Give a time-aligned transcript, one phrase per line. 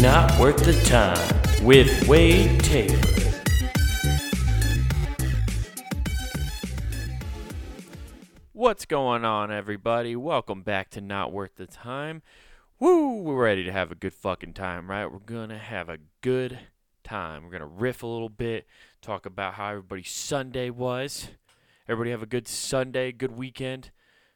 [0.00, 2.96] Not Worth the Time with Wade Taylor.
[8.54, 10.16] What's going on, everybody?
[10.16, 12.22] Welcome back to Not Worth the Time.
[12.78, 13.20] Woo!
[13.20, 15.04] We're ready to have a good fucking time, right?
[15.04, 16.58] We're gonna have a good
[17.04, 17.44] time.
[17.44, 18.66] We're gonna riff a little bit,
[19.02, 21.28] talk about how everybody's Sunday was.
[21.86, 23.90] Everybody have a good Sunday, good weekend.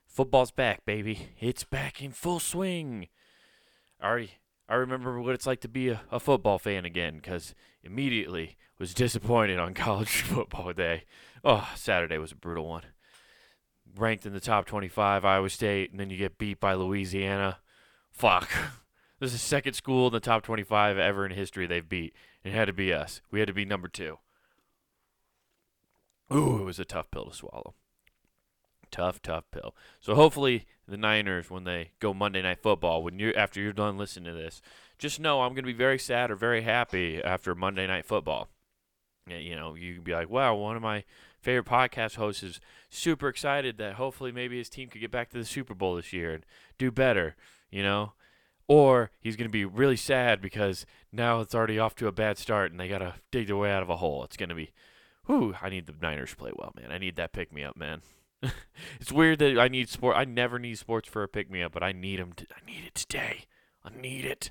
[0.07, 1.31] Football's back, baby.
[1.41, 3.09] It's back in full swing.
[3.99, 4.33] I already,
[4.69, 8.95] I remember what it's like to be a, a football fan again, because immediately was
[8.95, 11.05] disappointed on college football day.
[11.45, 12.85] Oh, Saturday was a brutal one
[13.97, 17.59] ranked in the top 25, Iowa State, and then you get beat by Louisiana.
[18.11, 18.51] Fuck.
[19.21, 22.15] This is the second school in the top 25 ever in history they've beat.
[22.43, 23.23] It had to be us.
[23.31, 24.19] We had to be number two.
[26.31, 27.75] Ooh, it was a tough pill to swallow.
[28.95, 29.75] Tough, tough pill.
[29.99, 33.99] So hopefully the Niners, when they go Monday Night Football, when you after you're done
[33.99, 34.63] listening to this,
[34.99, 38.51] just know I'm going to be very sad or very happy after Monday Night Football.
[39.27, 41.03] You know, you can be like, wow, one of my
[41.41, 45.39] favorite podcast hosts is super excited that hopefully maybe his team could get back to
[45.39, 46.47] the Super Bowl this year and
[46.79, 47.35] do better,
[47.73, 48.13] you know?
[48.69, 52.39] Or he's going to be really sad because now it's already off to a bad
[52.39, 54.23] start and they got to dig their way out of a hole.
[54.23, 54.71] It's going to be,
[55.27, 56.93] whew, I need the Niners to play well, man.
[56.93, 58.03] I need that pick me up, man.
[59.01, 60.17] it's weird that I need sport.
[60.17, 62.33] I never need sports for a pick me up, but I need them.
[62.35, 63.47] To, I need it today.
[63.85, 64.51] I need it.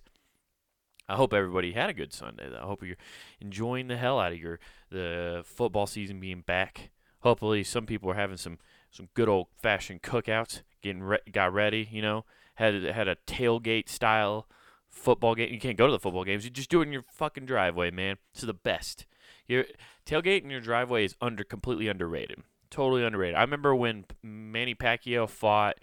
[1.07, 2.49] I hope everybody had a good Sunday.
[2.49, 2.57] Though.
[2.57, 2.95] I hope you're
[3.41, 6.91] enjoying the hell out of your the football season being back.
[7.19, 8.57] Hopefully, some people are having some
[8.89, 11.87] some good old fashioned cookouts, getting re- got ready.
[11.91, 14.47] You know, had had a tailgate style
[14.89, 15.51] football game.
[15.51, 16.45] You can't go to the football games.
[16.45, 18.17] You just do it in your fucking driveway, man.
[18.33, 19.05] It's the best.
[19.47, 19.65] Your
[20.05, 22.43] tailgate in your driveway is under completely underrated.
[22.73, 23.35] Totally underrated.
[23.35, 25.75] I remember when Manny Pacquiao fought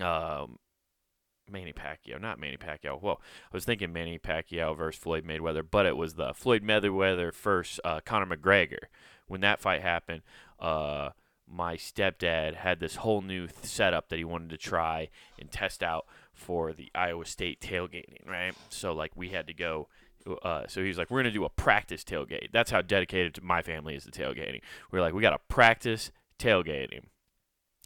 [0.00, 0.60] um,
[1.50, 3.02] Manny Pacquiao, not Manny Pacquiao.
[3.02, 7.34] Whoa, I was thinking Manny Pacquiao versus Floyd Mayweather, but it was the Floyd Mayweather
[7.34, 8.84] first uh, Conor McGregor.
[9.26, 10.22] When that fight happened,
[10.60, 11.10] uh,
[11.44, 15.08] my stepdad had this whole new th- setup that he wanted to try
[15.40, 18.54] and test out for the Iowa State tailgating, right?
[18.68, 19.88] So like we had to go.
[20.42, 23.44] Uh, so he was like, "We're gonna do a practice tailgate." That's how dedicated to
[23.44, 24.60] my family is to tailgating.
[24.90, 27.04] We are like, "We got to practice tailgating."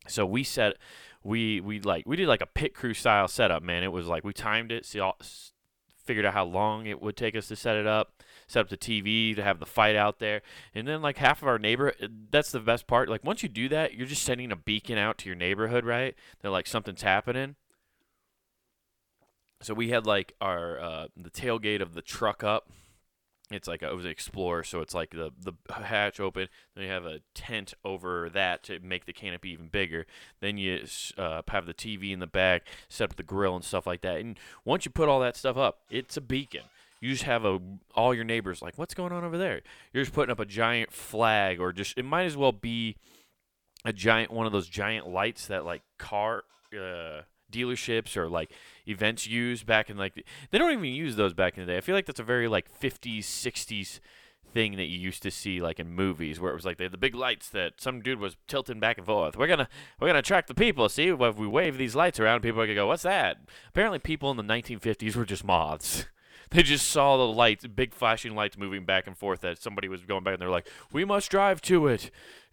[0.08, 0.76] So we set
[1.22, 3.82] we we like we did like a pit crew style setup, man.
[3.82, 5.18] It was like we timed it, see all,
[6.04, 8.76] figured out how long it would take us to set it up, set up the
[8.76, 10.42] TV to have the fight out there,
[10.74, 11.92] and then like half of our neighbor.
[12.30, 13.08] That's the best part.
[13.08, 16.14] Like once you do that, you're just sending a beacon out to your neighborhood, right?
[16.40, 17.56] That like something's happening.
[19.62, 22.70] So we had like our uh, the tailgate of the truck up
[23.50, 26.48] it's like a, it was an Explorer, so it's like the the hatch open.
[26.74, 30.06] Then you have a tent over that to make the canopy even bigger.
[30.40, 30.84] Then you
[31.18, 34.18] uh, have the TV in the back, set up the grill and stuff like that.
[34.18, 36.62] And once you put all that stuff up, it's a beacon.
[37.00, 37.58] You just have a
[37.94, 39.62] all your neighbors like, what's going on over there?
[39.92, 42.96] You're just putting up a giant flag, or just it might as well be
[43.84, 46.44] a giant one of those giant lights that like car.
[46.72, 48.52] Uh, dealerships or like
[48.86, 51.76] events used back in like they don't even use those back in the day.
[51.76, 54.00] I feel like that's a very like 50s, 60s
[54.52, 56.92] thing that you used to see like in movies where it was like they had
[56.92, 59.36] the big lights that some dude was tilting back and forth.
[59.36, 59.68] We're gonna
[60.00, 60.88] we're gonna attract the people.
[60.88, 64.30] See if we wave these lights around, people are gonna go, "What's that?" Apparently, people
[64.30, 66.06] in the 1950s were just moths.
[66.50, 70.02] they just saw the lights, big flashing lights moving back and forth that somebody was
[70.02, 72.10] going back and they're like, "We must drive to it."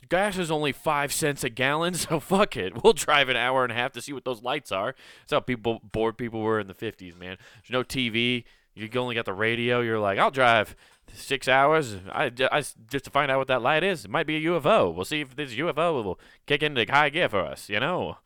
[0.09, 2.83] gas is only five cents a gallon, so fuck it.
[2.83, 4.95] We'll drive an hour and a half to see what those lights are.
[5.21, 7.37] That's how people bored people were in the 50s, man.
[7.55, 8.43] There's no TV.
[8.73, 9.81] You only got the radio.
[9.81, 10.75] You're like, I'll drive
[11.13, 14.05] six hours I, I, just to find out what that light is.
[14.05, 14.93] It might be a UFO.
[14.93, 18.17] We'll see if this UFO will kick into high gear for us, you know?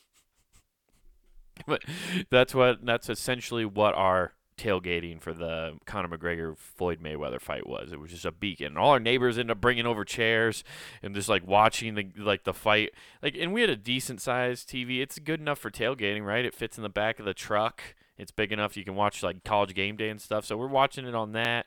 [1.66, 1.82] but
[2.30, 7.92] that's what that's essentially what our tailgating for the Conor McGregor Floyd Mayweather fight was.
[7.92, 8.68] It was just a beacon.
[8.68, 10.64] And all our neighbors ended up bringing over chairs
[11.02, 12.90] and just like watching the like the fight.
[13.22, 15.00] Like, and we had a decent sized TV.
[15.00, 16.44] It's good enough for tailgating, right?
[16.44, 17.82] It fits in the back of the truck.
[18.16, 20.44] It's big enough you can watch like college game day and stuff.
[20.44, 21.66] So we're watching it on that.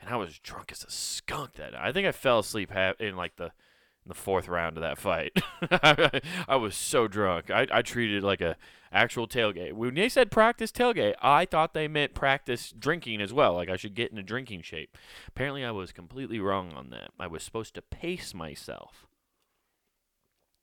[0.00, 1.82] And I was drunk as a skunk that night.
[1.82, 2.70] I think I fell asleep
[3.00, 5.32] in like the in the fourth round of that fight.
[6.48, 7.50] I was so drunk.
[7.50, 8.56] I, I treated it like a
[8.92, 9.72] actual tailgate.
[9.72, 13.54] When they said practice tailgate, I thought they meant practice drinking as well.
[13.54, 14.96] Like I should get in a drinking shape.
[15.28, 17.10] Apparently, I was completely wrong on that.
[17.18, 19.06] I was supposed to pace myself.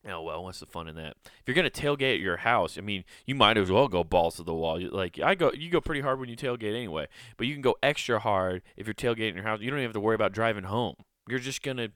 [0.08, 1.16] Oh well, what's the fun in that?
[1.26, 4.36] If you're gonna tailgate at your house, I mean, you might as well go balls
[4.36, 4.80] to the wall.
[4.92, 7.08] Like I go, you go pretty hard when you tailgate anyway,
[7.38, 9.62] but you can go extra hard if you're tailgating your house.
[9.62, 10.96] You don't even have to worry about driving home.
[11.28, 11.90] You're just gonna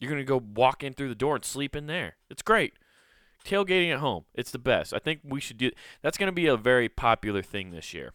[0.00, 2.16] you're to go walk in through the door and sleep in there.
[2.28, 2.74] It's great.
[3.44, 4.24] Tailgating at home.
[4.34, 4.94] It's the best.
[4.94, 8.12] I think we should do That's going to be a very popular thing this year.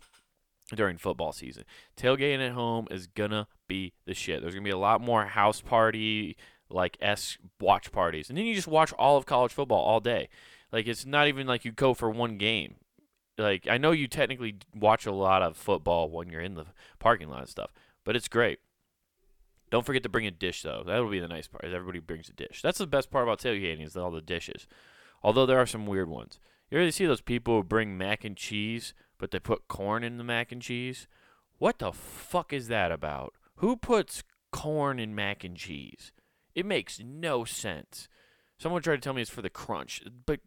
[0.75, 1.63] during football season.
[1.95, 4.41] Tailgating at home is gonna be the shit.
[4.41, 6.35] There's gonna be a lot more house party
[6.69, 10.27] like s watch parties, and then you just watch all of college football all day.
[10.71, 12.75] Like it's not even like you go for one game.
[13.37, 16.65] Like I know you technically watch a lot of football when you're in the
[16.99, 17.71] parking lot and stuff,
[18.03, 18.59] but it's great.
[19.69, 20.83] Don't forget to bring a dish though.
[20.85, 21.63] That'll be the nice part.
[21.63, 22.61] Is everybody brings a dish.
[22.61, 24.67] That's the best part about tailgating is all the dishes.
[25.23, 26.39] Although there are some weird ones.
[26.69, 30.17] You ever see those people who bring mac and cheese, but they put corn in
[30.17, 31.07] the mac and cheese?
[31.57, 33.33] What the fuck is that about?
[33.57, 36.11] Who puts corn in mac and cheese?
[36.53, 38.07] It makes no sense.
[38.57, 40.39] Someone tried to tell me it's for the crunch, but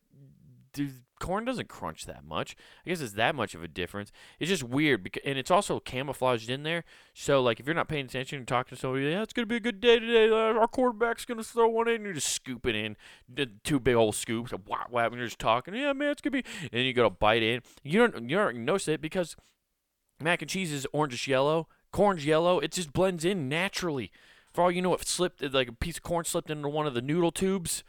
[1.20, 2.56] corn doesn't crunch that much.
[2.84, 4.10] I guess it's that much of a difference.
[4.38, 6.84] It's just weird, because, and it's also camouflaged in there.
[7.14, 9.56] So, like, if you're not paying attention and talking to somebody, yeah, it's gonna be
[9.56, 10.30] a good day today.
[10.30, 12.04] Our quarterback's gonna throw one in.
[12.04, 12.96] You're just scooping in
[13.64, 14.52] two big old scoops.
[14.52, 15.74] Whap, whap, and you're just talking.
[15.74, 16.44] Yeah, man, it's gonna be.
[16.62, 17.62] And then you go to bite in.
[17.82, 19.36] You don't you don't notice it because
[20.20, 22.58] mac and cheese is orangish yellow, corn's yellow.
[22.58, 24.10] It just blends in naturally.
[24.52, 26.94] For all you know, it slipped like a piece of corn slipped into one of
[26.94, 27.84] the noodle tubes.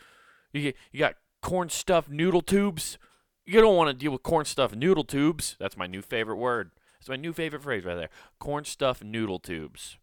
[0.54, 2.98] You you got corn stuffed noodle tubes.
[3.46, 5.56] You don't want to deal with corn stuffed noodle tubes.
[5.60, 6.72] That's my new favorite word.
[7.00, 8.10] That's my new favorite phrase right there.
[8.40, 9.98] Corn stuffed noodle tubes.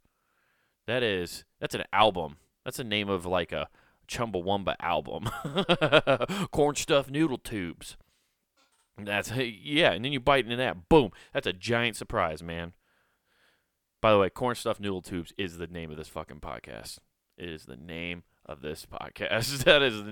[0.86, 2.38] That is that's an album.
[2.64, 3.68] That's the name of like a
[4.08, 5.30] Chumbawamba album.
[6.50, 7.96] corn stuffed noodle tubes.
[8.96, 10.88] That's yeah, and then you bite into that.
[10.88, 11.12] Boom.
[11.32, 12.72] That's a giant surprise, man.
[14.00, 16.98] By the way, corn stuffed noodle tubes is the name of this fucking podcast.
[17.36, 19.58] It is the name of this podcast.
[19.64, 20.02] that is,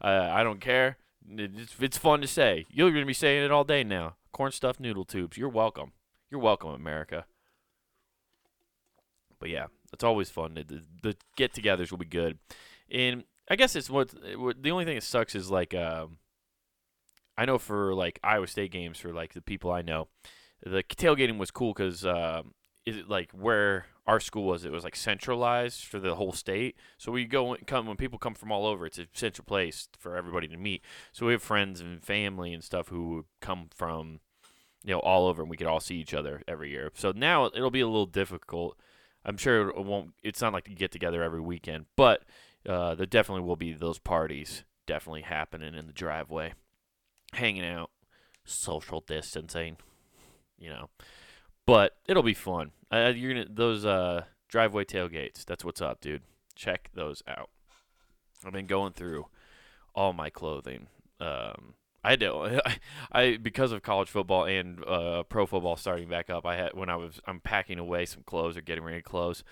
[0.00, 0.98] uh, I don't care.
[1.28, 2.66] It's, it's fun to say.
[2.70, 4.16] You're going to be saying it all day now.
[4.32, 5.36] Corn stuffed noodle tubes.
[5.36, 5.92] You're welcome.
[6.30, 7.24] You're welcome, America.
[9.38, 10.54] But yeah, it's always fun.
[10.54, 12.38] The, the get-togethers will be good,
[12.90, 16.18] and I guess it's what, the only thing that sucks is like um,
[17.36, 20.08] I know for like Iowa State games for like the people I know,
[20.62, 22.52] the tailgating was cool because um,
[22.84, 26.76] is it like where our school was it was like centralized for the whole state.
[26.98, 29.88] So we go and come when people come from all over it's a central place
[29.96, 30.82] for everybody to meet.
[31.12, 34.18] So we have friends and family and stuff who come from
[34.82, 36.90] you know all over and we could all see each other every year.
[36.96, 38.76] So now it'll be a little difficult.
[39.24, 42.24] I'm sure it won't it's not like to get together every weekend but
[42.68, 46.54] uh, there definitely will be those parties definitely happening in the driveway.
[47.34, 47.90] Hanging out
[48.44, 49.76] social distancing
[50.58, 50.90] you know
[51.70, 52.72] but it'll be fun.
[52.90, 55.44] Uh, you're gonna those uh, driveway tailgates.
[55.44, 56.22] That's what's up, dude.
[56.56, 57.48] Check those out.
[58.44, 59.26] I've been going through
[59.94, 60.88] all my clothing.
[61.20, 62.58] Um, I do.
[63.12, 66.44] I because of college football and uh, pro football starting back up.
[66.44, 69.44] I had when I was I'm packing away some clothes or getting ready to close,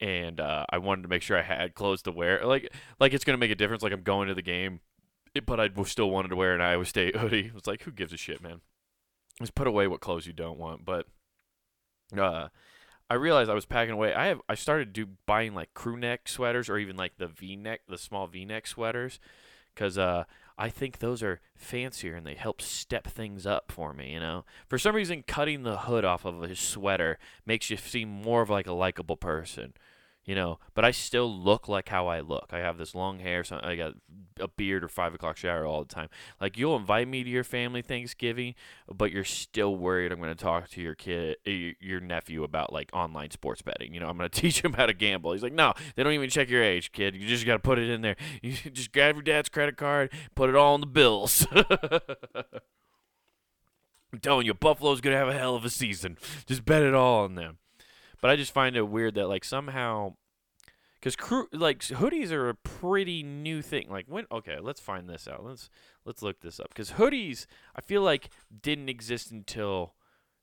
[0.00, 2.44] and uh, I wanted to make sure I had clothes to wear.
[2.44, 3.84] Like like it's gonna make a difference.
[3.84, 4.80] Like I'm going to the game,
[5.46, 7.46] but I still wanted to wear an Iowa State hoodie.
[7.46, 8.62] It was like, who gives a shit, man?
[9.38, 10.84] Just put away what clothes you don't want.
[10.84, 11.06] But
[12.16, 12.48] uh,
[13.08, 14.14] I realized I was packing away.
[14.14, 17.56] I have I started do buying like crew neck sweaters or even like the V
[17.56, 19.20] neck, the small V neck sweaters,
[19.74, 20.24] because uh,
[20.58, 24.12] I think those are fancier and they help step things up for me.
[24.12, 28.08] You know, for some reason, cutting the hood off of a sweater makes you seem
[28.08, 29.74] more of like a likable person
[30.26, 32.48] you know, but I still look like how I look.
[32.50, 33.94] I have this long hair, so I got
[34.40, 36.08] a beard or five o'clock shower all the time.
[36.40, 38.56] Like you'll invite me to your family Thanksgiving,
[38.92, 42.72] but you're still worried I'm going to talk to your kid, eh, your nephew about
[42.72, 43.94] like online sports betting.
[43.94, 45.32] You know, I'm going to teach him how to gamble.
[45.32, 47.14] He's like, no, they don't even check your age, kid.
[47.14, 48.16] You just got to put it in there.
[48.42, 51.46] You just grab your dad's credit card, put it all on the bills.
[54.12, 56.18] I'm telling you, Buffalo's going to have a hell of a season.
[56.46, 57.58] Just bet it all on them.
[58.20, 60.14] But I just find it weird that like somehow
[60.94, 63.88] because crew like hoodies are a pretty new thing.
[63.90, 65.44] Like when okay, let's find this out.
[65.44, 65.70] Let's
[66.04, 68.30] let's look this up because hoodies I feel like
[68.62, 69.94] didn't exist until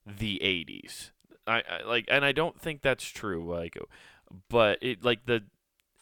[0.06, 1.12] the 80s.
[1.46, 3.44] I, I like and I don't think that's true.
[3.52, 3.78] Like,
[4.50, 5.44] but it like the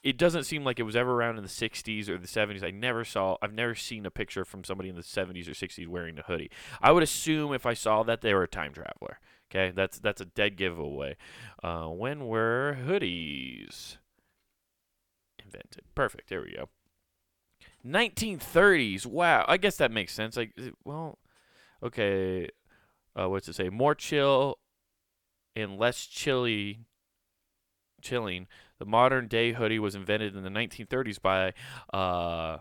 [0.03, 2.63] it doesn't seem like it was ever around in the 60s or the 70s.
[2.63, 5.87] I never saw, I've never seen a picture from somebody in the 70s or 60s
[5.87, 6.49] wearing a hoodie.
[6.81, 9.19] I would assume if I saw that they were a time traveler.
[9.51, 11.17] Okay, that's that's a dead giveaway.
[11.61, 13.97] Uh, when were hoodies
[15.43, 15.83] invented?
[15.93, 16.29] Perfect.
[16.29, 16.69] There we go.
[17.85, 19.05] 1930s.
[19.05, 19.43] Wow.
[19.47, 20.37] I guess that makes sense.
[20.37, 20.53] Like,
[20.85, 21.19] well,
[21.83, 22.47] okay.
[23.19, 23.69] Uh, what's it say?
[23.69, 24.57] More chill
[25.55, 26.85] and less chilly.
[28.01, 28.47] Chilling.
[28.79, 31.53] The modern day hoodie was invented in the 1930s by
[31.93, 32.59] uh,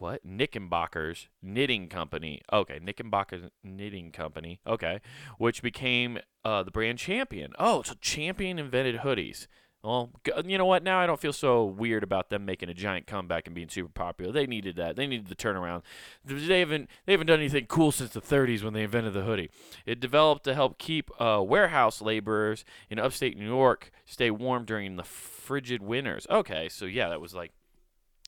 [0.00, 0.26] what?
[0.26, 2.42] Knickerbocker's Knitting Company.
[2.52, 4.60] Okay, Knickerbocker's Knitting Company.
[4.66, 5.00] Okay,
[5.38, 7.52] which became uh, the brand Champion.
[7.58, 9.46] Oh, so Champion invented hoodies.
[9.82, 10.10] Well,
[10.44, 10.82] you know what?
[10.82, 13.88] Now I don't feel so weird about them making a giant comeback and being super
[13.88, 14.30] popular.
[14.30, 14.94] They needed that.
[14.96, 15.82] They needed the turnaround.
[16.22, 19.48] They haven't they haven't done anything cool since the 30s when they invented the hoodie.
[19.86, 24.96] It developed to help keep uh, warehouse laborers in upstate New York stay warm during
[24.96, 26.26] the frigid winters.
[26.28, 27.52] Okay, so yeah, that was like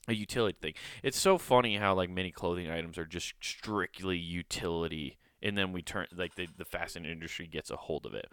[0.09, 0.75] a utility thing.
[1.03, 5.83] It's so funny how like many clothing items are just strictly utility, and then we
[5.83, 8.29] turn like the the fashion industry gets a hold of it.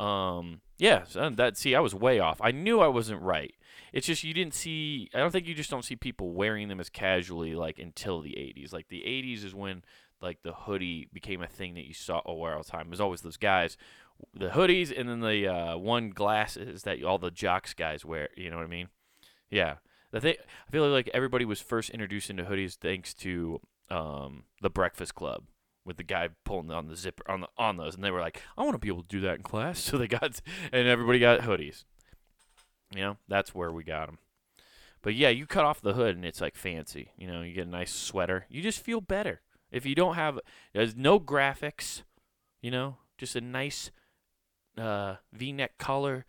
[0.00, 2.40] Um, yeah, so that see, I was way off.
[2.42, 3.54] I knew I wasn't right.
[3.92, 5.08] It's just you didn't see.
[5.14, 8.32] I don't think you just don't see people wearing them as casually like until the
[8.32, 8.72] '80s.
[8.72, 9.82] Like the '80s is when
[10.20, 12.88] like the hoodie became a thing that you saw wear all the time.
[12.88, 13.76] There's always those guys,
[14.34, 18.28] the hoodies, and then the uh, one glasses that all the jocks guys wear.
[18.36, 18.88] You know what I mean?
[19.50, 19.76] Yeah.
[20.14, 20.36] The thing,
[20.68, 25.42] I feel like everybody was first introduced into hoodies thanks to um, the Breakfast Club
[25.84, 28.40] with the guy pulling on the zipper on the on those, and they were like,
[28.56, 30.40] "I want to be able to do that in class." So they got,
[30.72, 31.82] and everybody got hoodies.
[32.94, 34.18] You know, that's where we got them.
[35.02, 37.10] But yeah, you cut off the hood, and it's like fancy.
[37.18, 38.46] You know, you get a nice sweater.
[38.48, 39.40] You just feel better
[39.72, 40.38] if you don't have.
[40.72, 42.02] There's no graphics.
[42.62, 43.90] You know, just a nice
[44.78, 46.24] uh, V-neck collar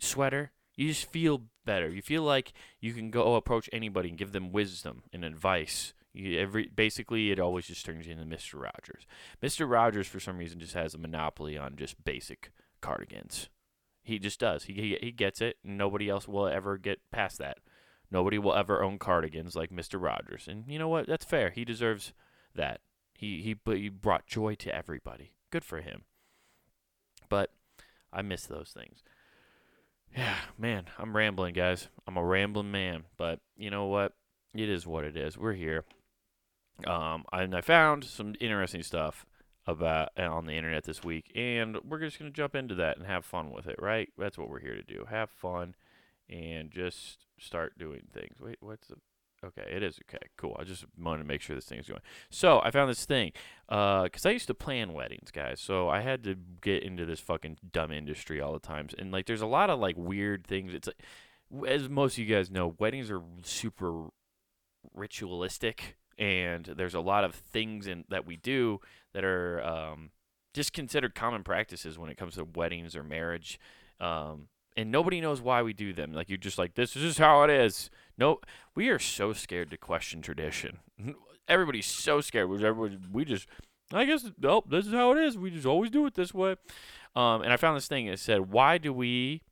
[0.00, 0.52] sweater.
[0.78, 1.88] You just feel better.
[1.88, 5.92] You feel like you can go approach anybody and give them wisdom and advice.
[6.12, 8.54] You, every basically, it always just turns you into Mr.
[8.54, 9.04] Rogers.
[9.42, 9.68] Mr.
[9.68, 13.48] Rogers, for some reason, just has a monopoly on just basic cardigans.
[14.04, 14.64] He just does.
[14.64, 17.58] He he, he gets it, and nobody else will ever get past that.
[18.08, 20.00] Nobody will ever own cardigans like Mr.
[20.00, 21.08] Rogers, and you know what?
[21.08, 21.50] That's fair.
[21.50, 22.12] He deserves
[22.54, 22.82] that.
[23.14, 25.32] He he but he brought joy to everybody.
[25.50, 26.04] Good for him.
[27.28, 27.50] But
[28.12, 29.02] I miss those things.
[30.16, 31.88] Yeah, man, I'm rambling, guys.
[32.06, 34.14] I'm a rambling man, but you know what?
[34.54, 35.36] It is what it is.
[35.38, 35.84] We're here.
[36.86, 39.26] Um, and I found some interesting stuff
[39.66, 43.06] about uh, on the internet this week, and we're just gonna jump into that and
[43.06, 44.08] have fun with it, right?
[44.16, 45.04] That's what we're here to do.
[45.10, 45.74] Have fun
[46.28, 48.40] and just start doing things.
[48.40, 48.96] Wait, what's the
[49.44, 50.26] Okay, it is okay.
[50.36, 50.56] Cool.
[50.58, 52.00] I just wanted to make sure this thing's going.
[52.28, 53.32] So I found this thing,
[53.68, 55.60] because I used to plan weddings, guys.
[55.60, 59.26] So I had to get into this fucking dumb industry all the times, and like,
[59.26, 60.74] there's a lot of like weird things.
[60.74, 61.02] It's like,
[61.68, 64.08] as most of you guys know, weddings are super
[64.92, 68.80] ritualistic, and there's a lot of things in that we do
[69.14, 70.10] that are um,
[70.52, 73.60] just considered common practices when it comes to weddings or marriage.
[74.00, 76.12] Um, and nobody knows why we do them.
[76.12, 77.90] Like you're just like, this is just how it is.
[78.18, 78.40] No,
[78.74, 80.80] we are so scared to question tradition.
[81.46, 82.50] Everybody's so scared.
[82.50, 83.46] We, we just,
[83.92, 85.38] I guess, nope, this is how it is.
[85.38, 86.56] We just always do it this way.
[87.14, 88.06] Um, and I found this thing.
[88.06, 89.42] It said, why do we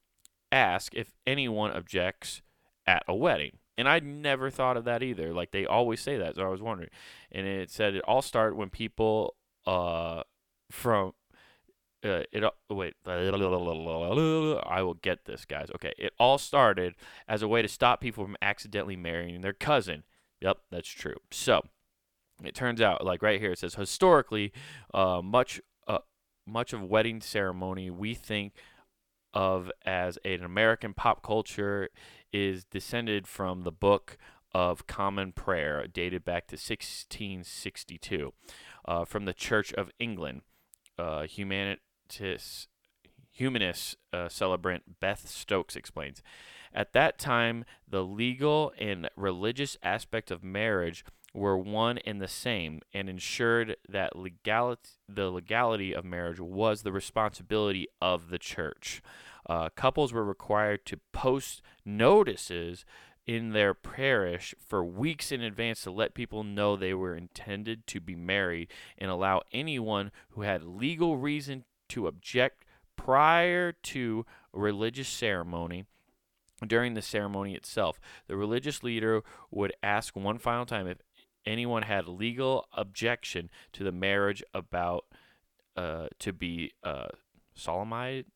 [0.50, 2.42] ask if anyone objects
[2.86, 3.58] at a wedding?
[3.78, 5.32] And I never thought of that either.
[5.32, 6.90] Like they always say that, so I was wondering.
[7.30, 10.22] And it said it all started when people uh,
[10.70, 11.12] from
[12.06, 12.94] uh, it wait
[14.64, 15.68] I will get this guys.
[15.74, 16.94] Okay it all started
[17.28, 20.04] as a way to stop people from accidentally marrying their cousin.
[20.40, 21.16] Yep that's true.
[21.30, 21.62] So
[22.44, 24.52] it turns out like right here it says historically
[24.92, 25.98] uh, much uh,
[26.46, 28.54] much of wedding ceremony we think
[29.34, 31.90] of as an American pop culture
[32.32, 34.16] is descended from the book
[34.54, 38.32] of common prayer dated back to 1662
[38.86, 40.40] uh, from the Church of England
[40.98, 41.26] uh,
[43.30, 46.22] humanist, uh, celebrant Beth Stokes explains.
[46.72, 52.80] At that time, the legal and religious aspect of marriage were one and the same
[52.92, 59.02] and ensured that legality, the legality of marriage was the responsibility of the church.
[59.48, 62.84] Uh, couples were required to post notices
[63.26, 68.00] in their parish for weeks in advance to let people know they were intended to
[68.00, 72.64] be married and allow anyone who had legal reason to object
[72.96, 74.24] prior to
[74.54, 75.84] a religious ceremony
[76.66, 78.00] during the ceremony itself.
[78.28, 80.98] The religious leader would ask one final time if
[81.44, 85.04] anyone had legal objection to the marriage about
[85.76, 87.08] uh, to be uh,
[87.54, 88.26] solemnized,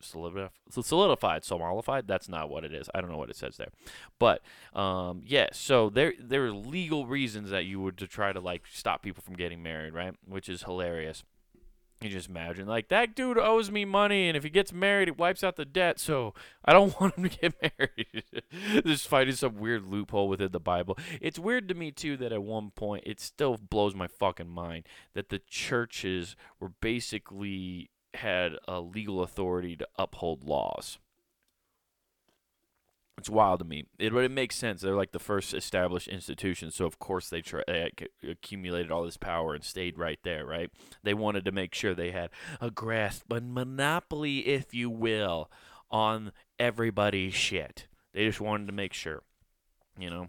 [0.00, 2.08] solidified, solidified.
[2.08, 2.90] That's not what it is.
[2.94, 3.70] I don't know what it says there,
[4.18, 4.42] but
[4.78, 5.48] um, yeah.
[5.52, 9.22] So there there are legal reasons that you would to try to like stop people
[9.22, 10.14] from getting married, right?
[10.26, 11.22] Which is hilarious.
[12.02, 15.16] You just imagine, like, that dude owes me money, and if he gets married, it
[15.16, 18.24] wipes out the debt, so I don't want him to get married.
[18.84, 20.98] this fight is some weird loophole within the Bible.
[21.22, 24.86] It's weird to me, too, that at one point, it still blows my fucking mind
[25.14, 30.98] that the churches were basically had a legal authority to uphold laws.
[33.18, 33.86] It's wild to me.
[33.98, 34.82] It, but it makes sense.
[34.82, 37.90] They're like the first established institution, so of course they, try, they
[38.28, 40.70] accumulated all this power and stayed right there, right?
[41.02, 42.30] They wanted to make sure they had
[42.60, 45.50] a grasp, a monopoly, if you will,
[45.90, 47.86] on everybody's shit.
[48.12, 49.22] They just wanted to make sure,
[49.98, 50.28] you know.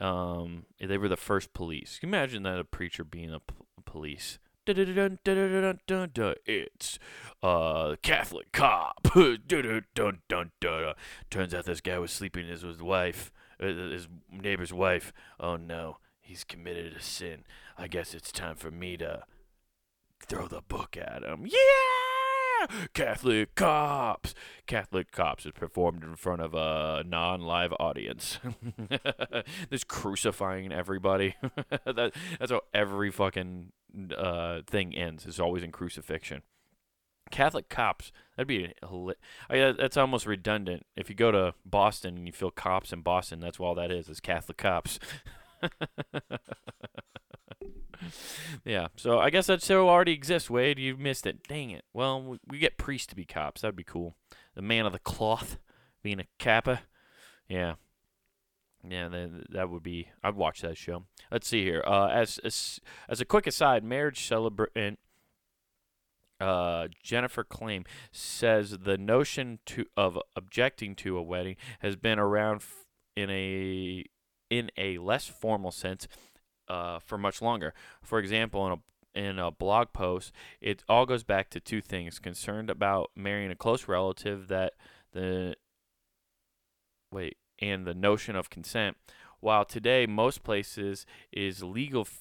[0.00, 1.98] Um, they were the first police.
[1.98, 3.54] Can you imagine that a preacher being a p-
[3.84, 4.38] police?
[6.46, 6.98] It's
[7.42, 9.08] uh Catholic cop.
[11.30, 15.12] Turns out this guy was sleeping with his wife, uh, his neighbor's wife.
[15.40, 17.44] Oh no, he's committed a sin.
[17.76, 19.24] I guess it's time for me to
[20.24, 21.46] throw the book at him.
[21.46, 22.11] Yeah!
[22.94, 24.34] Catholic cops.
[24.66, 28.38] Catholic cops is performed in front of a non-live audience.
[29.70, 31.36] This crucifying everybody.
[31.84, 33.72] that, that's how every fucking
[34.16, 35.24] uh, thing ends.
[35.26, 36.42] It's always in crucifixion.
[37.30, 38.12] Catholic cops.
[38.36, 38.72] That'd be
[39.50, 40.86] I, that's almost redundant.
[40.96, 44.08] If you go to Boston and you feel cops in Boston, that's all that is.
[44.08, 44.98] Is Catholic cops.
[48.64, 48.88] yeah.
[48.96, 50.50] So I guess that show already exists.
[50.50, 51.46] Wade, you missed it.
[51.48, 51.84] Dang it.
[51.92, 53.62] Well, we, get priests to be cops.
[53.62, 54.14] That'd be cool.
[54.54, 55.58] The man of the cloth
[56.02, 56.82] being a kappa.
[57.48, 57.74] Yeah.
[58.88, 60.08] Yeah, then that would be.
[60.24, 61.04] I'd watch that show.
[61.30, 61.84] Let's see here.
[61.86, 64.98] Uh, as as as a quick aside, marriage celebrant
[66.42, 72.64] uh, Jennifer Claim says the notion to of objecting to a wedding has been around
[73.14, 74.04] in a
[74.50, 76.08] in a less formal sense
[76.72, 77.74] uh, for much longer.
[78.02, 78.78] For example, in a
[79.14, 83.54] in a blog post, it all goes back to two things: concerned about marrying a
[83.56, 84.72] close relative that
[85.12, 85.54] the
[87.12, 88.96] wait and the notion of consent.
[89.40, 92.20] While today most places is legal f-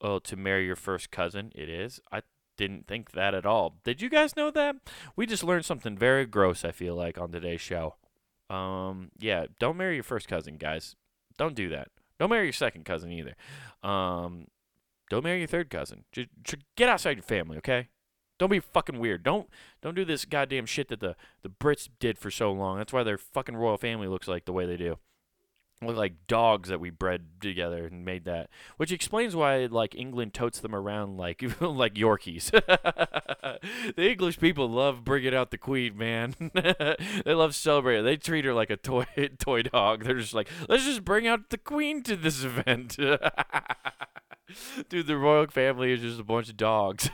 [0.00, 2.00] oh, to marry your first cousin, it is.
[2.10, 2.22] I
[2.56, 3.76] didn't think that at all.
[3.84, 4.76] Did you guys know that?
[5.14, 6.64] We just learned something very gross.
[6.64, 7.96] I feel like on today's show.
[8.50, 10.96] Um, yeah, don't marry your first cousin, guys.
[11.36, 11.88] Don't do that.
[12.18, 13.34] Don't marry your second cousin either.
[13.82, 14.46] Um,
[15.10, 16.04] don't marry your third cousin.
[16.12, 17.88] Just, just get outside your family, okay?
[18.38, 19.22] Don't be fucking weird.
[19.22, 19.48] Don't
[19.80, 22.78] don't do this goddamn shit that the the Brits did for so long.
[22.78, 24.98] That's why their fucking royal family looks like the way they do.
[25.86, 30.34] Look like dogs that we bred together and made that, which explains why like England
[30.34, 32.50] totes them around like like Yorkies.
[33.96, 36.34] the English people love bringing out the queen, man.
[37.24, 38.04] they love celebrating.
[38.04, 39.06] They treat her like a toy
[39.38, 40.04] toy dog.
[40.04, 42.96] They're just like, let's just bring out the queen to this event.
[44.88, 47.10] Dude, the royal family is just a bunch of dogs.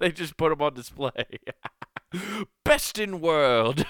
[0.00, 1.38] they just put them on display.
[2.64, 3.86] Best in world.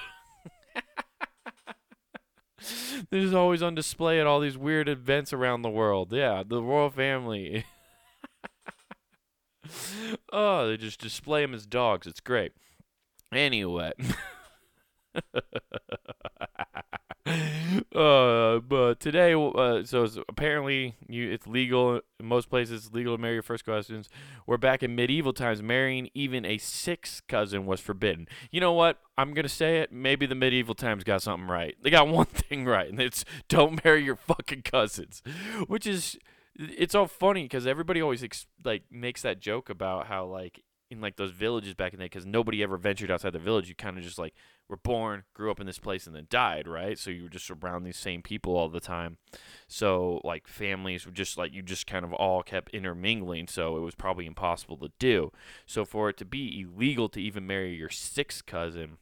[3.11, 6.13] They're just always on display at all these weird events around the world.
[6.13, 7.65] Yeah, the royal family.
[10.33, 12.07] oh, they just display them as dogs.
[12.07, 12.53] It's great.
[13.33, 13.93] Anyway.
[17.95, 22.87] uh, but today, uh, so apparently you, it's legal in most places.
[22.87, 24.09] It's legal to marry your first cousins.
[24.47, 25.63] We're back in medieval times.
[25.63, 28.29] Marrying even a sixth cousin was forbidden.
[28.51, 28.99] You know what?
[29.19, 29.93] I'm gonna say it.
[29.93, 31.77] Maybe the medieval times got something right.
[31.83, 35.23] They got one thing right, and it's don't marry your fucking cousins,
[35.67, 36.19] which is
[36.57, 41.01] it's all funny because everybody always ex- like makes that joke about how like in
[41.01, 43.75] like those villages back in the day because nobody ever ventured outside the village you
[43.75, 44.35] kind of just like
[44.73, 46.99] were born grew up in this place and then died right?
[46.99, 49.19] So you were just around these same people all the time.
[49.69, 53.81] So like families were just like you just kind of all kept intermingling so it
[53.81, 55.31] was probably impossible to do.
[55.67, 58.97] So for it to be illegal to even marry your sixth cousin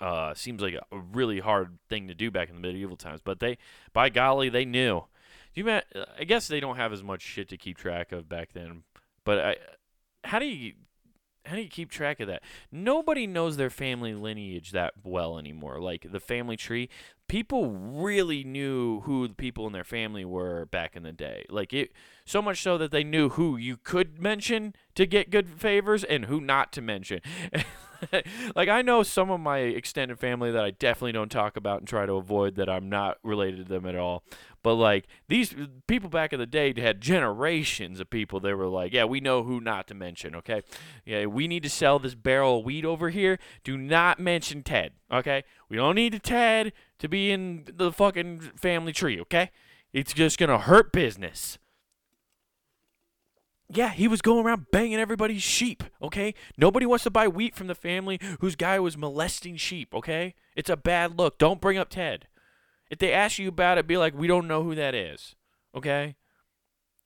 [0.00, 3.38] uh, seems like a really hard thing to do back in the medieval times but
[3.38, 3.58] they
[3.92, 5.04] by golly they knew.
[5.54, 5.80] You ma-
[6.18, 8.82] I guess they don't have as much shit to keep track of back then
[9.24, 9.56] but I
[10.24, 10.72] how do you
[11.44, 12.42] how do you keep track of that?
[12.70, 15.80] Nobody knows their family lineage that well anymore.
[15.80, 16.88] Like the family tree,
[17.28, 21.44] people really knew who the people in their family were back in the day.
[21.48, 21.92] Like it
[22.24, 26.26] so much so that they knew who you could mention to get good favors and
[26.26, 27.20] who not to mention.
[28.56, 31.88] like I know some of my extended family that I definitely don't talk about and
[31.88, 34.22] try to avoid that I'm not related to them at all.
[34.62, 38.68] But like these uh, people back in the day had generations of people they were
[38.68, 40.62] like, yeah, we know who not to mention, okay?
[41.04, 43.38] Yeah, we need to sell this barrel of wheat over here.
[43.64, 45.44] Do not mention Ted, okay?
[45.68, 49.50] We don't need Ted to be in the fucking family tree, okay?
[49.92, 51.58] It's just going to hurt business.
[53.74, 56.34] Yeah, he was going around banging everybody's sheep, okay?
[56.58, 60.34] Nobody wants to buy wheat from the family whose guy was molesting sheep, okay?
[60.54, 61.38] It's a bad look.
[61.38, 62.28] Don't bring up Ted.
[62.90, 65.34] If they ask you about it, be like, we don't know who that is.
[65.74, 66.16] Okay?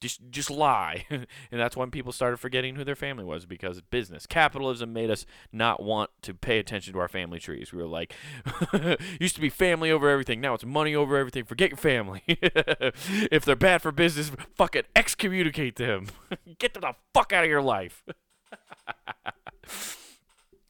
[0.00, 1.06] Just just lie.
[1.10, 4.26] and that's when people started forgetting who their family was because business.
[4.26, 7.72] Capitalism made us not want to pay attention to our family trees.
[7.72, 8.14] We were like
[9.20, 10.40] used to be family over everything.
[10.40, 11.44] Now it's money over everything.
[11.44, 12.22] Forget your family.
[12.28, 16.08] if they're bad for business, fucking excommunicate them.
[16.58, 18.04] Get them the fuck out of your life.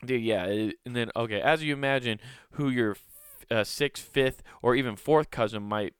[0.04, 2.20] Dude, yeah, and then okay, as you imagine
[2.52, 2.96] who your
[3.50, 5.94] uh, sixth, fifth, or even fourth cousin might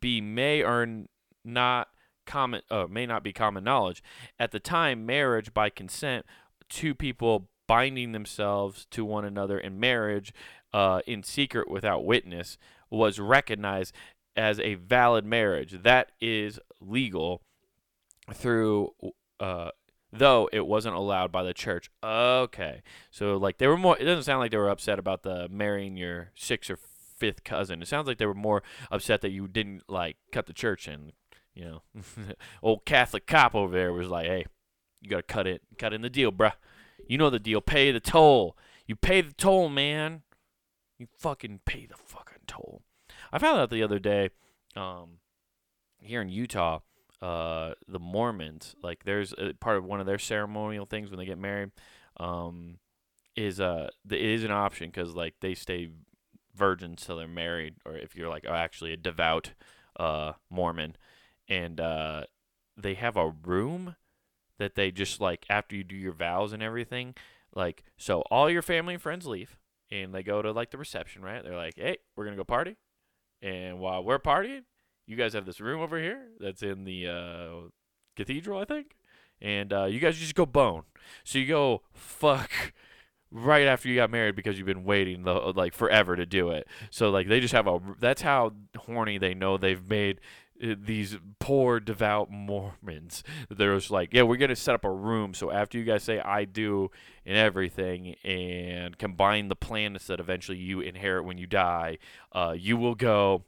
[0.00, 1.04] be, may or
[1.44, 1.88] not
[2.26, 4.02] common, uh, may not be common knowledge.
[4.38, 6.26] At the time, marriage by consent,
[6.68, 10.32] two people binding themselves to one another in marriage,
[10.72, 12.58] uh, in secret without witness,
[12.90, 13.94] was recognized
[14.36, 15.82] as a valid marriage.
[15.82, 17.42] That is legal
[18.32, 18.90] through.
[19.40, 19.70] Uh,
[20.12, 21.90] though it wasn't allowed by the church.
[22.04, 22.82] Okay.
[23.10, 25.96] So like they were more it doesn't sound like they were upset about the marrying
[25.96, 26.76] your sixth or
[27.16, 27.80] fifth cousin.
[27.82, 31.12] It sounds like they were more upset that you didn't like cut the church and
[31.54, 31.82] you know
[32.62, 34.46] old Catholic cop over there was like, Hey,
[35.00, 36.52] you gotta cut it cut in the deal, bruh.
[37.06, 37.60] You know the deal.
[37.60, 38.56] Pay the toll.
[38.86, 40.22] You pay the toll, man.
[40.98, 42.82] You fucking pay the fucking toll.
[43.32, 44.30] I found out the other day,
[44.76, 45.18] um,
[45.98, 46.80] here in Utah,
[47.20, 51.24] uh, the Mormons, like there's a part of one of their ceremonial things when they
[51.24, 51.70] get married,
[52.18, 52.78] um,
[53.36, 55.90] is uh, the, it is an option because like they stay
[56.54, 59.52] virgins till they're married, or if you're like oh, actually a devout
[59.98, 60.96] uh Mormon,
[61.48, 62.24] and uh,
[62.76, 63.96] they have a room
[64.58, 67.14] that they just like after you do your vows and everything,
[67.54, 69.58] like so all your family and friends leave
[69.90, 71.42] and they go to like the reception, right?
[71.42, 72.76] They're like, hey, we're gonna go party,
[73.40, 74.62] and while we're partying
[75.06, 77.68] you guys have this room over here that's in the uh,
[78.16, 78.94] cathedral, I think,
[79.40, 80.84] and uh, you guys just go bone.
[81.24, 82.50] So you go fuck
[83.30, 86.66] right after you got married because you've been waiting the, like forever to do it.
[86.90, 90.20] So like they just have a that's how horny they know they've made
[90.62, 93.24] these poor devout Mormons.
[93.50, 95.34] They're just like, yeah, we're gonna set up a room.
[95.34, 96.90] So after you guys say I do
[97.26, 101.98] and everything, and combine the planets that eventually you inherit when you die,
[102.32, 103.44] uh, you will go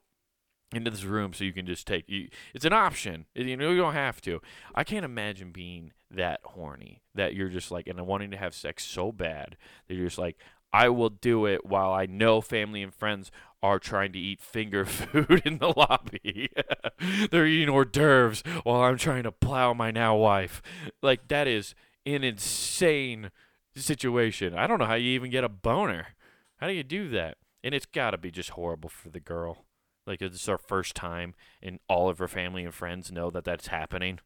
[0.74, 3.76] into this room so you can just take you, it's an option you know you
[3.76, 4.40] don't have to
[4.74, 8.84] i can't imagine being that horny that you're just like and wanting to have sex
[8.84, 10.36] so bad that you're just like
[10.74, 13.30] i will do it while i know family and friends
[13.62, 16.50] are trying to eat finger food in the lobby
[17.30, 20.60] they're eating hors d'oeuvres while i'm trying to plow my now wife
[21.02, 23.30] like that is an insane
[23.74, 26.08] situation i don't know how you even get a boner
[26.56, 29.64] how do you do that and it's got to be just horrible for the girl
[30.06, 33.68] like it's her first time, and all of her family and friends know that that's
[33.68, 34.20] happening,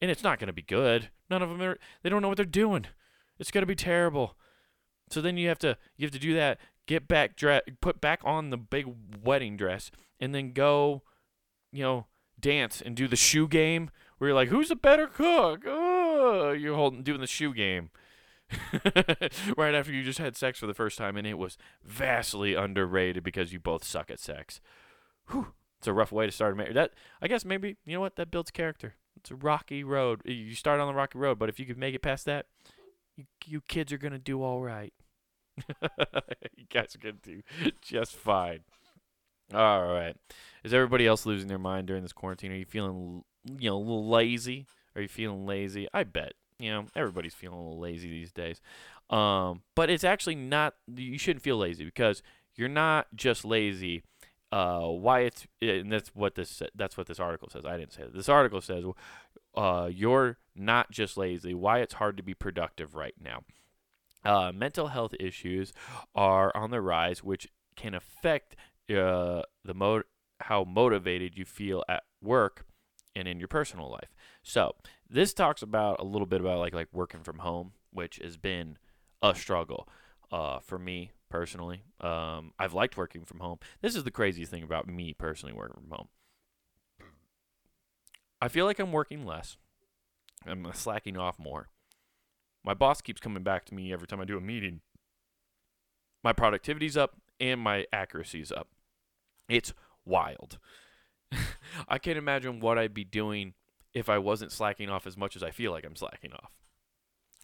[0.00, 1.10] and it's not to be good.
[1.30, 1.78] None of them are.
[2.02, 2.86] They don't know what they're doing.
[3.38, 4.36] It's to be terrible.
[5.12, 6.58] So then you have to you have to do that.
[6.86, 8.86] Get back dress, put back on the big
[9.22, 11.02] wedding dress, and then go,
[11.70, 12.06] you know,
[12.40, 15.62] dance and do the shoe game where you're like, who's a better cook?
[15.64, 17.90] Oh, you're holding doing the shoe game.
[19.56, 23.22] right after you just had sex for the first time, and it was vastly underrated
[23.22, 24.60] because you both suck at sex
[25.30, 25.48] whew,
[25.78, 26.74] it's a rough way to start a marriage.
[26.74, 28.94] That I guess maybe you know what that builds character.
[29.16, 30.22] It's a rocky road.
[30.24, 32.46] You start on the rocky road, but if you could make it past that,
[33.16, 34.92] you you kids are gonna do all right.
[36.56, 37.42] you guys are gonna do
[37.80, 38.60] just fine.
[39.52, 40.16] All right.
[40.64, 42.52] Is everybody else losing their mind during this quarantine?
[42.52, 43.24] Are you feeling
[43.58, 44.66] you know a little lazy?
[44.94, 45.88] Are you feeling lazy?
[45.92, 48.60] I bet you know everybody's feeling a little lazy these days.
[49.10, 50.74] Um, but it's actually not.
[50.94, 52.22] You shouldn't feel lazy because
[52.54, 54.02] you're not just lazy
[54.52, 57.64] uh, why it's and that's what this that's what this article says.
[57.64, 58.14] I didn't say that.
[58.14, 58.84] This article says
[59.54, 61.54] uh, you're not just lazy.
[61.54, 63.44] Why it's hard to be productive right now.
[64.24, 65.72] Uh, mental health issues
[66.14, 68.56] are on the rise, which can affect
[68.90, 70.02] uh, the mo-
[70.40, 72.66] how motivated you feel at work
[73.14, 74.14] and in your personal life.
[74.42, 74.74] So
[75.08, 78.78] this talks about a little bit about like like working from home, which has been
[79.22, 79.88] a struggle
[80.30, 81.84] uh, for me personally.
[82.00, 83.58] Um, I've liked working from home.
[83.80, 86.08] This is the craziest thing about me personally working from home.
[88.40, 89.56] I feel like I'm working less.
[90.46, 91.68] I'm slacking off more.
[92.64, 94.80] My boss keeps coming back to me every time I do a meeting.
[96.22, 98.68] My productivity's up and my accuracy's up.
[99.48, 100.58] It's wild.
[101.88, 103.54] I can't imagine what I'd be doing
[103.94, 106.52] if I wasn't slacking off as much as I feel like I'm slacking off.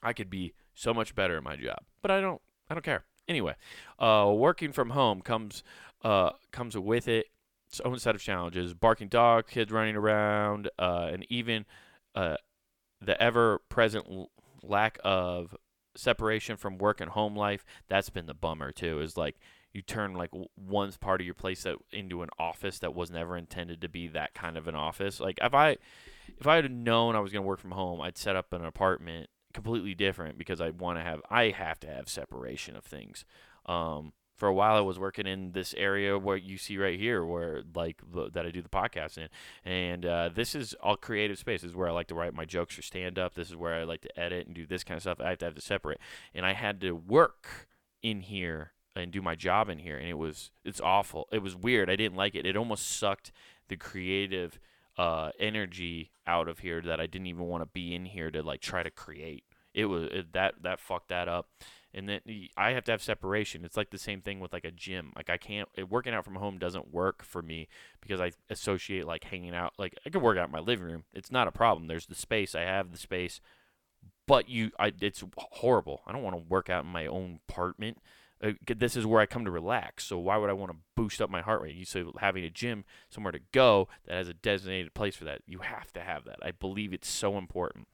[0.03, 3.05] I could be so much better at my job, but I don't I don't care.
[3.27, 3.55] Anyway,
[3.99, 5.65] uh, working from home comes
[6.05, 7.27] uh, comes with it
[7.69, 8.75] its own set of challenges.
[8.75, 11.67] Barking dog, kids running around, uh, and even
[12.15, 12.37] uh,
[13.01, 14.31] the ever present l-
[14.63, 15.57] lack of
[15.97, 17.65] separation from work and home life.
[17.89, 19.01] That's been the bummer too.
[19.01, 19.37] Is like
[19.73, 23.37] you turn like one part of your place that into an office that was never
[23.37, 25.21] intended to be that kind of an office.
[25.21, 25.77] Like if I
[26.39, 28.65] if I had known I was going to work from home, I'd set up an
[28.65, 33.25] apartment completely different because I want to have I have to have separation of things.
[33.67, 37.25] Um, for a while, I was working in this area where you see right here,
[37.25, 38.01] where like
[38.33, 39.29] that I do the podcast in,
[39.65, 41.63] and uh, this is all creative space.
[41.63, 43.35] This is where I like to write my jokes or stand up.
[43.35, 45.21] This is where I like to edit and do this kind of stuff.
[45.21, 45.99] I have to have to separate,
[46.35, 47.69] and I had to work
[48.01, 51.55] in here and do my job in here and it was it's awful it was
[51.55, 53.33] weird i didn't like it it almost sucked
[53.69, 54.59] the creative
[54.97, 58.43] uh, energy out of here that i didn't even want to be in here to
[58.43, 61.49] like try to create it was it, that that fucked that up
[61.95, 62.21] and then
[62.57, 65.31] I have to have separation it's like the same thing with like a gym like
[65.31, 67.69] i can't working out from home doesn't work for me
[68.01, 71.05] because i associate like hanging out like i could work out in my living room
[71.15, 73.41] it's not a problem there's the space i have the space
[74.29, 76.03] but you I it's horrible.
[76.07, 77.99] I don't want to work out in my own apartment.
[78.41, 80.05] Uh, this is where I come to relax.
[80.05, 81.75] So why would I want to boost up my heart rate?
[81.75, 85.43] You say having a gym somewhere to go that has a designated place for that.
[85.47, 86.39] You have to have that.
[86.43, 87.89] I believe it's so important.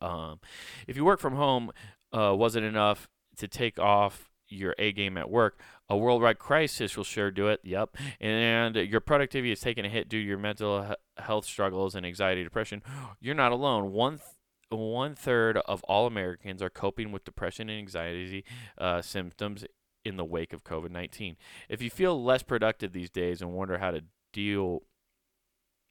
[0.00, 0.40] Um,
[0.86, 1.70] if you work from home,
[2.12, 5.60] uh, wasn't enough to take off your A game at work.
[5.88, 7.60] A worldwide crisis will sure do it.
[7.62, 7.96] Yep.
[8.20, 12.04] And your productivity is taking a hit due to your mental he- health struggles and
[12.04, 12.82] anxiety, depression.
[13.20, 13.92] You're not alone.
[13.92, 14.28] One th-
[14.70, 18.44] one third of all Americans are coping with depression and anxiety
[18.76, 19.64] uh, symptoms
[20.04, 21.36] in the wake of COVID 19.
[21.68, 24.82] If you feel less productive these days and wonder how to deal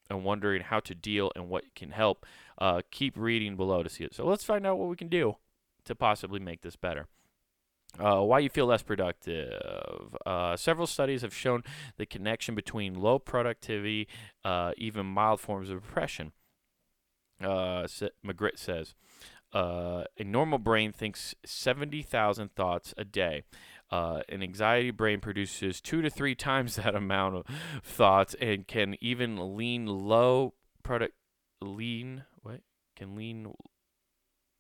[0.09, 2.25] and wondering how to deal and what can help,
[2.57, 4.13] uh, keep reading below to see it.
[4.13, 5.37] So let's find out what we can do
[5.85, 7.07] to possibly make this better.
[7.97, 10.15] Uh, why you feel less productive.
[10.25, 11.63] Uh, several studies have shown
[11.97, 14.07] the connection between low productivity,
[14.43, 16.31] uh, even mild forms of depression
[17.41, 17.87] uh,
[18.25, 18.95] McGritt says,
[19.53, 23.43] uh, a normal brain thinks 70,000 thoughts a day.
[23.89, 27.45] Uh, an anxiety brain produces two to three times that amount of
[27.83, 31.13] thoughts and can even lean low product
[31.61, 32.61] lean what
[32.95, 33.51] can lean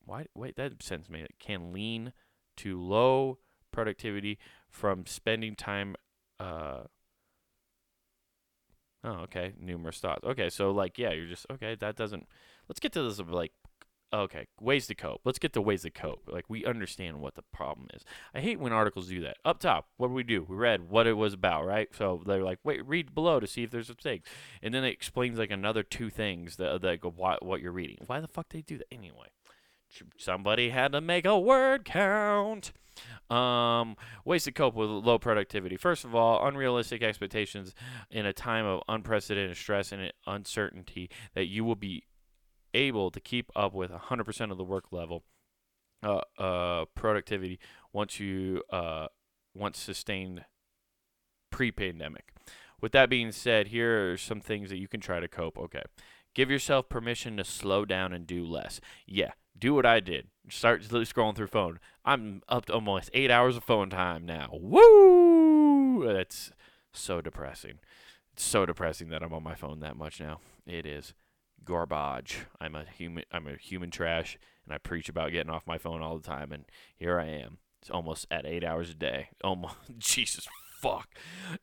[0.05, 2.11] why wait that sentence me can lean
[2.55, 3.37] to low
[3.71, 5.95] productivity from spending time
[6.39, 6.81] uh
[9.03, 12.27] oh okay numerous thoughts okay so like yeah you're just okay that doesn't
[12.67, 13.51] let's get to this like
[14.13, 15.21] okay ways to cope.
[15.25, 16.23] Let's get to ways to cope.
[16.27, 18.03] Like we understand what the problem is.
[18.33, 19.37] I hate when articles do that.
[19.45, 20.45] Up top what do we do?
[20.47, 21.89] We read what it was about right?
[21.95, 24.29] So they're like wait read below to see if there's mistakes.
[24.61, 27.97] And then it explains like another two things that, that go what, what you're reading.
[28.05, 28.87] Why the fuck they do that?
[28.91, 29.27] Anyway
[30.17, 32.71] somebody had to make a word count.
[33.29, 35.77] Um, ways to cope with low productivity.
[35.77, 37.75] First of all, unrealistic expectations
[38.09, 42.03] in a time of unprecedented stress and uncertainty that you will be
[42.77, 45.23] able to keep up with 100% of the work level
[46.03, 47.59] uh, uh, productivity
[47.91, 49.07] once you uh,
[49.55, 50.45] once sustained
[51.51, 52.31] pre-pandemic.
[52.79, 55.57] With that being said, here are some things that you can try to cope.
[55.57, 55.81] Okay,
[56.35, 58.79] give yourself permission to slow down and do less.
[59.07, 60.27] Yeah, do what I did.
[60.49, 61.79] Start scrolling through phone.
[62.05, 64.49] I'm up to almost eight hours of phone time now.
[64.53, 66.05] Woo!
[66.13, 66.51] That's
[66.93, 67.79] so depressing.
[68.33, 70.39] It's so depressing that I'm on my phone that much now.
[70.67, 71.15] It is
[71.63, 72.45] garbage.
[72.59, 73.23] I'm a human.
[73.31, 76.51] I'm a human trash, and I preach about getting off my phone all the time.
[76.51, 76.65] And
[76.95, 77.57] here I am.
[77.81, 79.29] It's almost at eight hours a day.
[79.43, 79.75] Almost.
[79.97, 80.47] Jesus
[80.81, 81.09] fuck.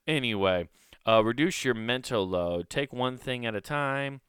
[0.06, 0.68] Anyway,
[1.06, 2.70] uh, reduce your mental load.
[2.70, 4.20] Take one thing at a time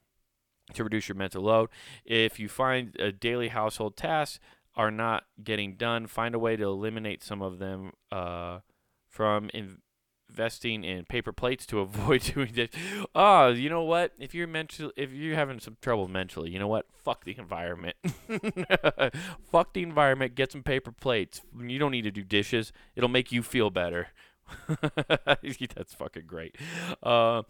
[0.74, 1.68] to reduce your mental load.
[2.04, 4.40] If you find uh, daily household tasks
[4.74, 8.60] are not getting done, find a way to eliminate some of them uh,
[9.08, 9.78] from in-
[10.36, 12.68] investing in paper plates to avoid doing this.
[13.14, 14.12] Oh, you know what?
[14.18, 16.86] If you're mental, if you're having some trouble mentally, you know what?
[16.92, 17.96] Fuck the environment.
[19.50, 20.34] Fuck the environment.
[20.34, 21.40] Get some paper plates.
[21.58, 22.72] You don't need to do dishes.
[22.94, 24.08] It'll make you feel better.
[24.68, 26.56] That's fucking great.
[27.02, 27.42] Uh,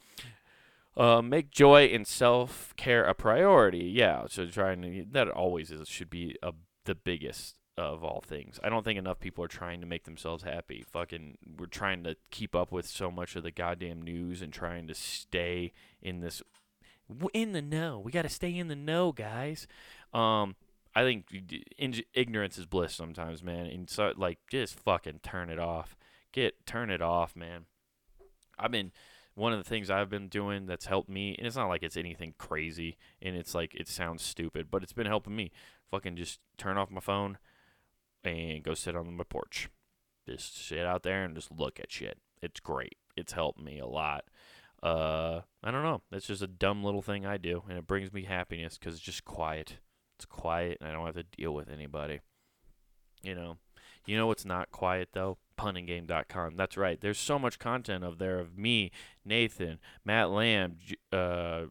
[0.96, 3.84] uh, make joy and self care a priority.
[3.84, 6.52] Yeah, so trying to that always is should be a,
[6.84, 8.58] the biggest of all things.
[8.62, 10.84] I don't think enough people are trying to make themselves happy.
[10.90, 14.86] Fucking, we're trying to keep up with so much of the goddamn news and trying
[14.88, 16.42] to stay in this
[17.34, 18.00] in the know.
[18.02, 19.66] We got to stay in the know, guys.
[20.12, 20.56] Um,
[20.94, 21.26] I think
[22.14, 23.66] ignorance is bliss sometimes, man.
[23.66, 25.96] And so, like, just fucking turn it off.
[26.32, 27.66] Get turn it off, man.
[28.58, 28.92] I've been
[29.34, 31.98] one of the things I've been doing that's helped me, and it's not like it's
[31.98, 35.52] anything crazy, and it's like it sounds stupid, but it's been helping me.
[35.90, 37.38] Fucking just turn off my phone
[38.32, 39.68] and go sit on my porch.
[40.28, 42.18] Just sit out there and just look at shit.
[42.42, 42.96] It's great.
[43.16, 44.24] It's helped me a lot.
[44.82, 46.02] Uh, I don't know.
[46.12, 49.04] It's just a dumb little thing I do, and it brings me happiness because it's
[49.04, 49.78] just quiet.
[50.16, 52.20] It's quiet, and I don't have to deal with anybody.
[53.22, 53.56] You know,
[54.06, 55.38] you know what's not quiet though?
[55.58, 56.56] Puntinggame.com.
[56.56, 57.00] That's right.
[57.00, 58.90] There's so much content of there of me,
[59.24, 60.76] Nathan, Matt Lamb,
[61.12, 61.64] uh,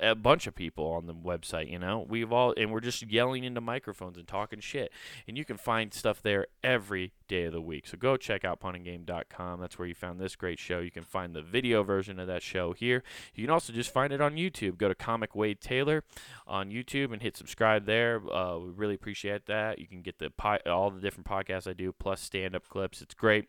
[0.00, 1.70] a bunch of people on the website.
[1.70, 4.92] You know, we've all and we're just yelling into microphones and talking shit.
[5.26, 7.86] And you can find stuff there every day of the week.
[7.86, 9.60] So go check out puntinggame.com.
[9.60, 10.80] That's where you found this great show.
[10.80, 13.02] You can find the video version of that show here.
[13.34, 14.78] You can also just find it on YouTube.
[14.78, 16.04] Go to Comic Wade Taylor
[16.46, 18.20] on YouTube and hit subscribe there.
[18.32, 19.78] Uh, we really appreciate that.
[19.78, 20.32] You can get the
[20.66, 23.00] all the different podcasts I do plus stand up clips.
[23.00, 23.48] It's great.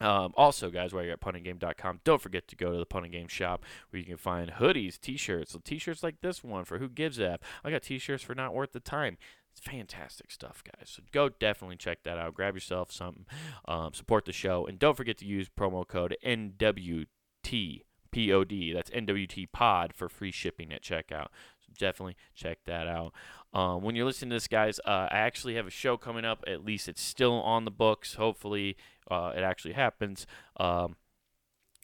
[0.00, 3.28] Um, also, guys, while you're at puntinggame.com, don't forget to go to the punting game
[3.28, 7.32] shop where you can find hoodies, t-shirts, t-shirts like this one for who gives a
[7.32, 7.40] f.
[7.64, 9.18] I got t-shirts for not worth the time.
[9.52, 10.90] It's fantastic stuff, guys.
[10.90, 12.34] So go definitely check that out.
[12.34, 13.26] Grab yourself something,
[13.66, 17.04] um, support the show, and don't forget to use promo code NWTPOD.
[18.74, 21.28] That's NWT Pod for free shipping at checkout.
[21.78, 23.12] Definitely check that out.
[23.52, 26.44] Um, when you're listening to this, guys, uh, I actually have a show coming up.
[26.46, 28.14] At least it's still on the books.
[28.14, 28.76] Hopefully,
[29.10, 30.26] uh, it actually happens.
[30.56, 30.96] Um,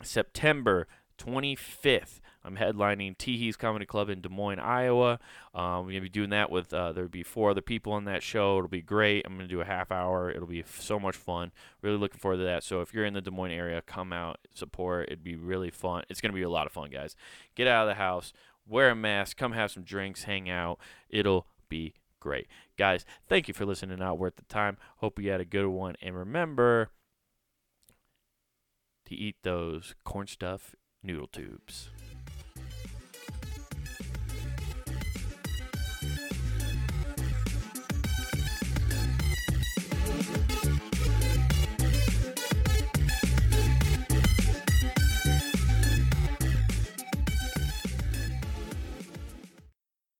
[0.03, 0.87] September
[1.19, 2.21] 25th.
[2.45, 5.19] I'm headlining Teehee's Comedy Club in Des Moines, Iowa.
[5.53, 8.23] Um, we're gonna be doing that with uh, there'll be four other people on that
[8.23, 8.59] show.
[8.59, 9.27] It'll be great.
[9.27, 10.31] I'm gonna do a half hour.
[10.31, 11.51] It'll be so much fun.
[11.83, 12.63] Really looking forward to that.
[12.63, 15.07] So if you're in the Des Moines area, come out, support.
[15.09, 16.05] It'd be really fun.
[16.09, 17.17] It's gonna be a lot of fun, guys.
[17.57, 18.33] Get out of the house,
[18.67, 20.79] wear a mask, come have some drinks, hang out.
[21.09, 22.47] It'll be great.
[22.79, 24.19] Guys, thank you for listening out.
[24.19, 24.77] We're the time.
[24.99, 25.97] Hope you had a good one.
[26.01, 26.91] And remember
[29.07, 31.91] to eat those corn stuff noodle tubes.